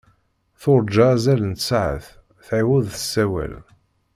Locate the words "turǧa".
0.61-1.05